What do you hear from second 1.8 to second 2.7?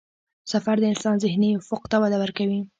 ته وده ورکوي.